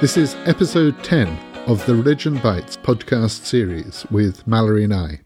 [0.00, 1.26] This is episode 10
[1.66, 5.22] of the Religion Bites podcast series with Malory Nye.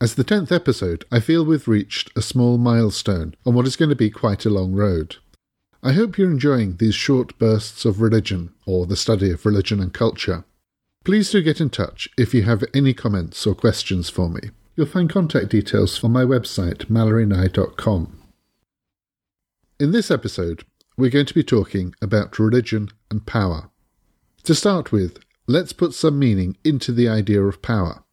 [0.00, 3.90] As the 10th episode, I feel we've reached a small milestone on what is going
[3.90, 5.18] to be quite a long road.
[5.84, 9.94] I hope you're enjoying these short bursts of religion, or the study of religion and
[9.94, 10.42] culture.
[11.04, 14.50] Please do get in touch if you have any comments or questions for me.
[14.74, 18.20] You'll find contact details on my website, malorynye.com.
[19.78, 20.64] In this episode,
[21.00, 23.70] we're going to be talking about religion and power.
[24.44, 28.04] To start with, let's put some meaning into the idea of power.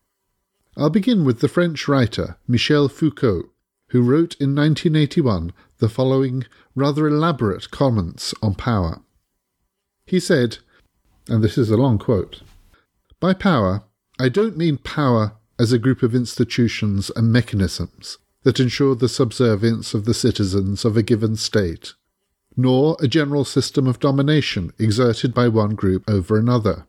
[0.78, 3.50] I'll begin with the French writer Michel Foucault,
[3.90, 6.46] who wrote in 1981 the following
[6.76, 9.02] rather elaborate comments on power.
[10.06, 10.60] He said,
[11.28, 12.42] and this is a long quote
[13.20, 13.84] By power,
[14.20, 19.94] I don't mean power as a group of institutions and mechanisms that ensure the subservience
[19.94, 21.94] of the citizens of a given state,
[22.58, 26.88] nor a general system of domination exerted by one group over another.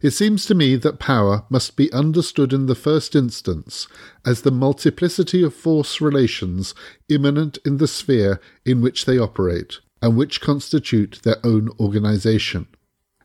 [0.00, 3.88] It seems to me that power must be understood in the first instance
[4.26, 6.74] as the multiplicity of force relations
[7.08, 12.66] immanent in the sphere in which they operate, and which constitute their own organization,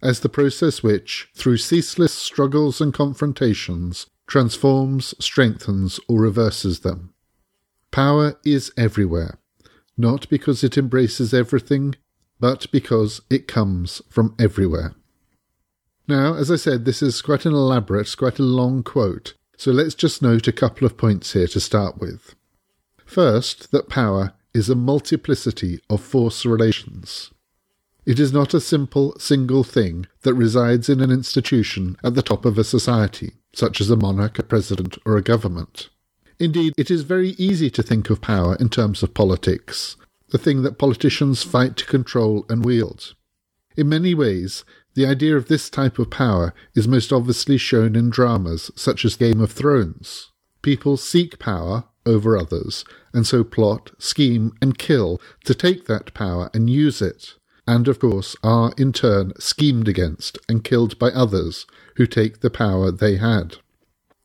[0.02, 7.14] as the process which, through ceaseless struggles and confrontations, transforms, strengthens, or reverses them.
[7.92, 9.38] Power is everywhere,
[10.02, 11.96] not because it embraces everything,
[12.40, 14.96] but because it comes from everywhere.
[16.08, 19.96] Now, as I said, this is quite an elaborate, quite a long quote, so let's
[19.96, 22.36] just note a couple of points here to start with.
[23.06, 27.32] First, that power is a multiplicity of force relations.
[28.06, 32.46] It is not a simple single thing that resides in an institution at the top
[32.46, 35.90] of a society, such as a monarch, a president, or a government.
[36.42, 39.96] Indeed, it is very easy to think of power in terms of politics,
[40.30, 43.14] the thing that politicians fight to control and wield.
[43.78, 44.66] In many ways,
[44.96, 49.16] the idea of this type of power is most obviously shown in dramas such as
[49.18, 50.32] Game of Thrones.
[50.64, 56.50] People seek power over others, and so plot, scheme, and kill to take that power
[56.56, 57.36] and use it,
[57.68, 62.50] and of course are in turn schemed against and killed by others who take the
[62.50, 63.58] power they had.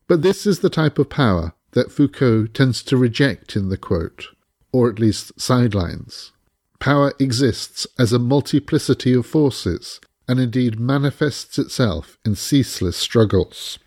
[0.09, 4.29] But this is the type of power that Foucault tends to reject in the quote,
[4.73, 6.33] or at least sidelines.
[6.79, 13.79] Power exists as a multiplicity of forces, and indeed manifests itself in ceaseless struggles.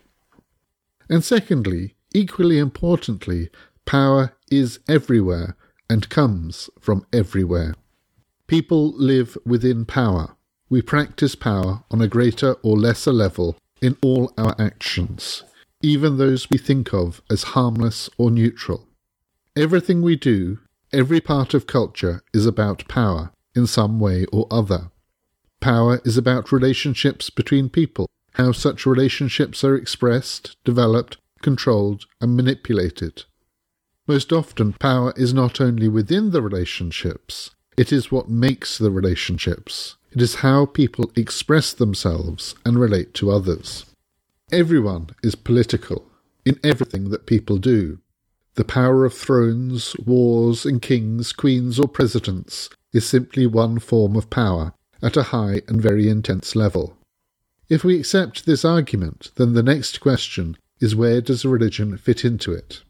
[1.09, 3.49] And secondly, equally importantly,
[3.85, 5.57] power is everywhere
[5.89, 7.73] and comes from everywhere.
[8.45, 10.35] People live within power.
[10.69, 15.43] We practice power on a greater or lesser level in all our actions,
[15.81, 18.87] even those we think of as harmless or neutral.
[19.55, 20.59] Everything we do,
[20.91, 24.91] every part of culture, is about power in some way or other.
[25.59, 33.23] Power is about relationships between people, how such relationships are expressed, developed, controlled, and manipulated.
[34.07, 39.95] Most often, power is not only within the relationships, it is what makes the relationships.
[40.11, 43.85] It is how people express themselves and relate to others.
[44.51, 46.07] Everyone is political
[46.43, 47.99] in everything that people do.
[48.55, 54.31] The power of thrones, wars, and kings, queens, or presidents is simply one form of
[54.31, 54.73] power,
[55.03, 56.97] at a high and very intense level.
[57.69, 62.51] If we accept this argument, then the next question is where does religion fit into
[62.51, 62.81] it?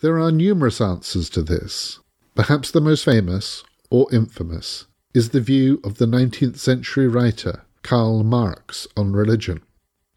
[0.00, 1.98] There are numerous answers to this.
[2.34, 8.24] Perhaps the most famous, or infamous, is the view of the 19th century writer Karl
[8.24, 9.60] Marx on religion.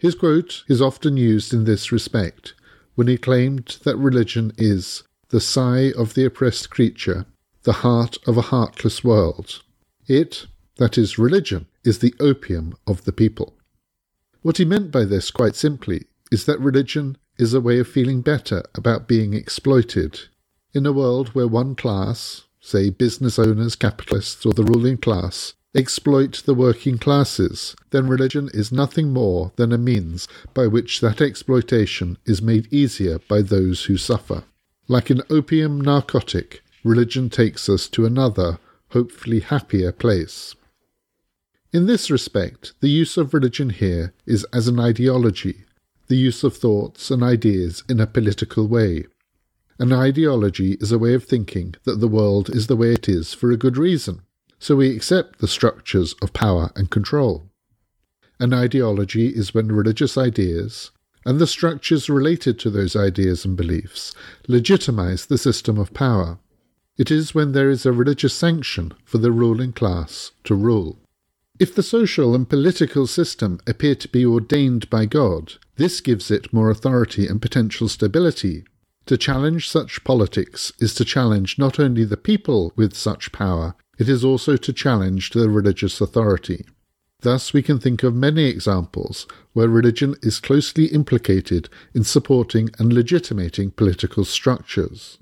[0.02, 2.56] His quote is often used in this respect
[2.96, 7.28] when he claimed that religion is the sigh of the oppressed creature,
[7.62, 9.62] the heart of a heartless world.
[10.08, 10.48] It,
[10.78, 13.54] that is, religion, is the opium of the people.
[14.42, 18.22] What he meant by this, quite simply, is that religion is a way of feeling
[18.22, 20.22] better about being exploited.
[20.74, 26.44] In a world where one class, say business owners, capitalists, or the ruling class, exploit
[26.46, 32.18] the working classes, then religion is nothing more than a means by which that exploitation
[32.26, 34.44] is made easier by those who suffer.
[34.88, 38.60] Like an opium narcotic, religion takes us to another,
[38.90, 40.56] hopefully happier place.
[41.72, 45.64] In this respect, the use of religion here is as an ideology,
[46.08, 49.06] the use of thoughts and ideas in a political way.
[49.80, 53.34] An ideology is a way of thinking that the world is the way it is
[53.34, 54.22] for a good reason,
[54.62, 57.50] so we accept the structures of power and control.
[58.40, 60.92] An ideology is when religious ideas,
[61.26, 64.14] and the structures related to those ideas and beliefs,
[64.48, 66.38] legitimize the system of power.
[66.96, 71.00] It is when there is a religious sanction for the ruling class to rule.
[71.60, 76.54] If the social and political system appear to be ordained by God, this gives it
[76.54, 78.64] more authority and potential stability.
[79.08, 84.10] To challenge such politics is to challenge not only the people with such power, it
[84.10, 86.66] is also to challenge the religious authority.
[87.20, 92.92] Thus, we can think of many examples where religion is closely implicated in supporting and
[92.92, 95.20] legitimating political structures.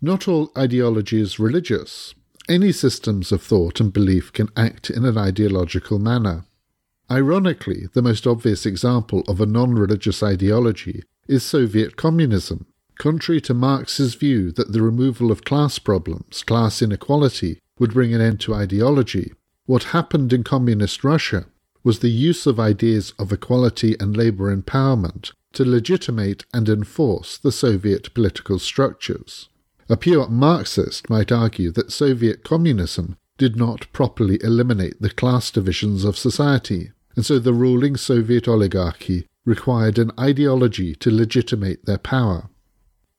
[0.00, 2.14] Not all ideology is religious.
[2.48, 6.44] Any systems of thought and belief can act in an ideological manner.
[7.10, 12.66] Ironically, the most obvious example of a non religious ideology is Soviet communism.
[12.96, 18.20] Contrary to Marx's view that the removal of class problems, class inequality, would bring an
[18.20, 19.32] end to ideology,
[19.66, 21.46] what happened in communist Russia
[21.84, 27.52] was the use of ideas of equality and labour empowerment to legitimate and enforce the
[27.52, 29.48] Soviet political structures.
[29.88, 36.04] A pure Marxist might argue that Soviet communism did not properly eliminate the class divisions
[36.04, 42.50] of society, and so the ruling Soviet oligarchy required an ideology to legitimate their power.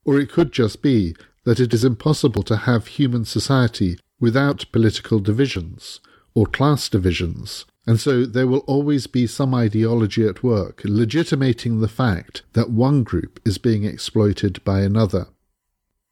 [0.06, 1.16] Or it could just be
[1.46, 6.00] that it is impossible to have human society without political divisions
[6.34, 11.88] or class divisions, and so there will always be some ideology at work legitimating the
[11.88, 15.28] fact that one group is being exploited by another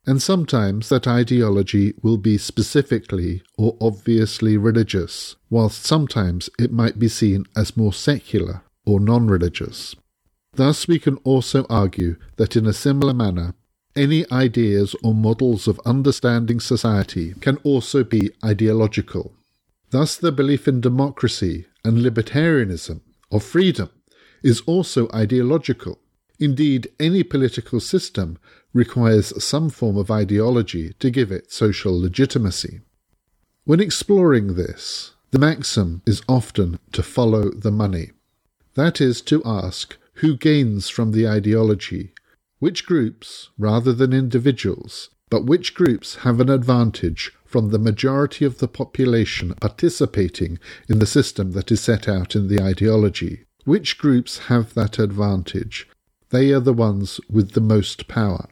[0.07, 7.09] and sometimes that ideology will be specifically or obviously religious, whilst sometimes it might be
[7.09, 9.95] seen as more secular or non religious.
[10.53, 13.53] Thus, we can also argue that in a similar manner,
[13.97, 19.33] any ideas or models of understanding society can also be ideological.
[19.89, 23.89] Thus, the belief in democracy and libertarianism, or freedom,
[24.43, 25.99] is also ideological.
[26.39, 28.37] Indeed, any political system
[28.73, 32.81] requires some form of ideology to give it social legitimacy.
[33.63, 38.11] When exploring this, the maxim is often to follow the money.
[38.75, 42.13] That is, to ask who gains from the ideology,
[42.59, 48.59] which groups, rather than individuals, but which groups have an advantage from the majority of
[48.59, 50.59] the population participating
[50.89, 53.43] in the system that is set out in the ideology.
[53.65, 55.87] Which groups have that advantage?
[56.29, 58.47] They are the ones with the most power.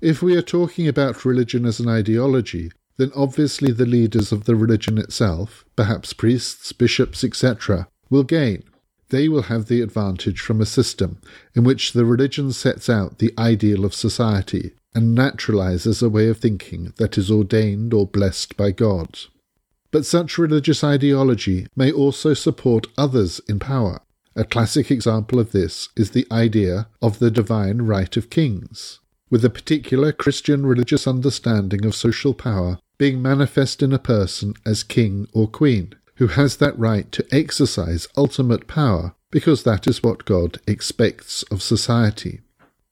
[0.00, 4.54] If we are talking about religion as an ideology, then obviously the leaders of the
[4.54, 8.62] religion itself, perhaps priests, bishops, etc., will gain.
[9.10, 11.18] They will have the advantage from a system
[11.54, 16.38] in which the religion sets out the ideal of society and naturalizes a way of
[16.38, 19.18] thinking that is ordained or blessed by God.
[19.90, 24.00] But such religious ideology may also support others in power.
[24.36, 29.44] A classic example of this is the idea of the divine right of kings with
[29.44, 35.26] a particular Christian religious understanding of social power being manifest in a person as king
[35.32, 40.60] or queen, who has that right to exercise ultimate power because that is what God
[40.66, 42.40] expects of society.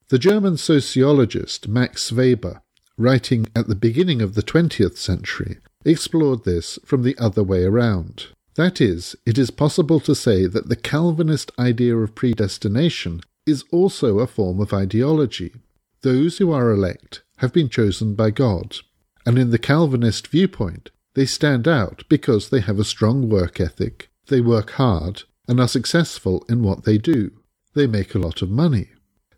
[0.08, 2.62] The German sociologist Max Weber,
[2.98, 8.26] writing at the beginning of the 20th century, explored this from the other way around.
[8.56, 14.18] That is, it is possible to say that the Calvinist idea of predestination is also
[14.18, 15.54] a form of ideology.
[16.02, 18.76] Those who are elect have been chosen by God,
[19.24, 24.10] and in the Calvinist viewpoint, they stand out because they have a strong work ethic,
[24.28, 27.30] they work hard, and are successful in what they do.
[27.74, 28.88] They make a lot of money.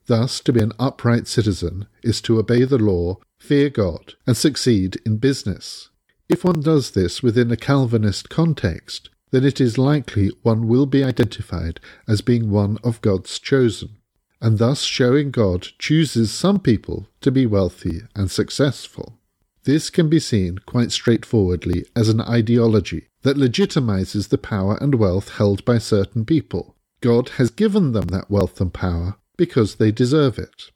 [0.07, 5.01] Thus, to be an upright citizen is to obey the law, fear God, and succeed
[5.07, 5.91] in business.
[6.29, 11.03] If one does this within a Calvinist context, then it is likely one will be
[11.03, 13.97] identified as being one of God's chosen
[14.45, 19.19] and thus showing God chooses some people to be wealthy and successful.
[19.65, 25.31] This can be seen quite straightforwardly as an ideology that legitimizes the power and wealth
[25.37, 26.77] held by certain people.
[27.01, 30.71] God has given them that wealth and power because they deserve it.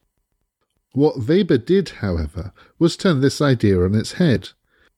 [0.92, 4.50] What Weber did, however, was turn this idea on its head,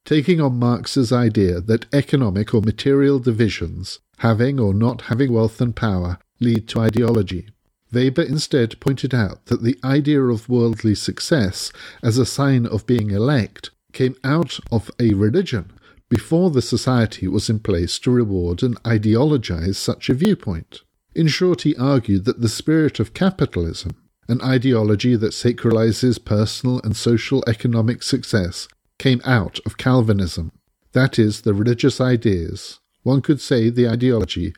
[0.04, 5.74] taking on Marx's idea that economic or material divisions, having or not having wealth and
[5.74, 7.48] power, lead to ideology.
[7.92, 11.72] Weber instead pointed out that the idea of worldly success
[12.04, 15.72] as a sign of being elect came out of a religion
[16.08, 20.80] before the society was in place to reward and ideologize such a viewpoint.
[21.14, 23.92] In short, he argued that the spirit of capitalism,
[24.28, 28.68] an ideology that sacralizes personal and social economic success,
[28.98, 30.52] came out of Calvinism.
[30.92, 34.52] That is, the religious ideas, one could say the ideology,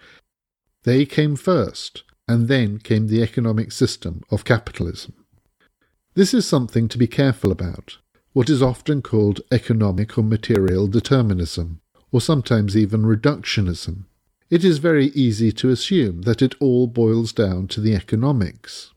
[0.84, 5.14] they came first, and then came the economic system of capitalism.
[6.14, 7.98] This is something to be careful about,
[8.32, 14.04] what is often called economic or material determinism, or sometimes even reductionism.
[14.50, 18.92] it is very easy to assume that it all boils down to the economics.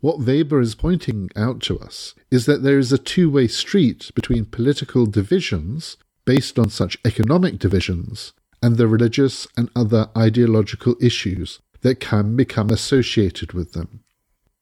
[0.00, 4.10] What Weber is pointing out to us is that there is a two way street
[4.14, 11.60] between political divisions based on such economic divisions and the religious and other ideological issues
[11.82, 14.02] that can become associated with them.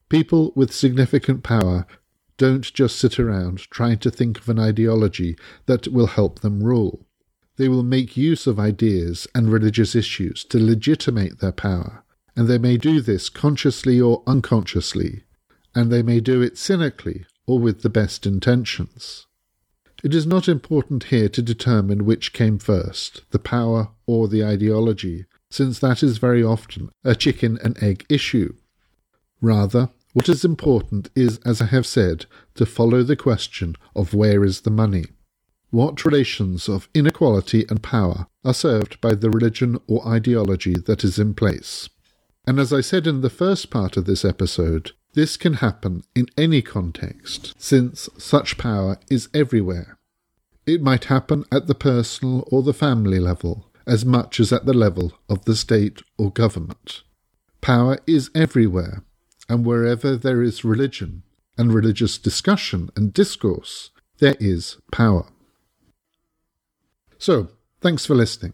[0.09, 1.85] People with significant power
[2.39, 7.05] don't just sit around trying to think of an ideology that will help them rule.
[7.57, 12.05] They will make use of ideas and religious issues to legitimate their power,
[12.35, 15.25] and they may do this consciously or unconsciously,
[15.75, 19.27] and they may do it cynically or with the best intentions.
[20.01, 25.25] It is not important here to determine which came first, the power or the ideology,
[25.51, 28.53] since that is very often a chicken and egg issue.
[29.41, 32.25] Rather, what is important is, as I have said,
[32.55, 35.05] to follow the question of where is the money.
[35.69, 41.19] What relations of inequality and power are served by the religion or ideology that is
[41.19, 41.89] in place?
[42.47, 46.27] And as I said in the first part of this episode, this can happen in
[46.37, 49.99] any context, since such power is everywhere.
[50.65, 54.73] It might happen at the personal or the family level, as much as at the
[54.73, 57.03] level of the state or government.
[57.61, 59.03] Power is everywhere,
[59.49, 61.23] and wherever there is religion
[61.57, 63.89] and religious discussion and discourse,
[64.19, 65.25] there is power.
[67.17, 67.49] So,
[67.81, 68.53] thanks for listening.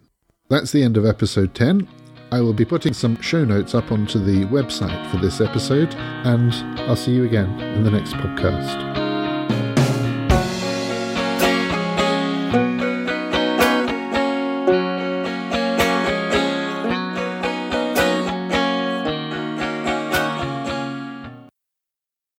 [0.49, 1.87] That's the end of episode 10.
[2.31, 6.53] I will be putting some show notes up onto the website for this episode, and
[6.89, 9.04] I'll see you again in the next podcast.